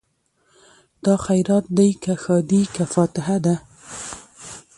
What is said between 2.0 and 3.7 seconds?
که ښادي که فاتحه ده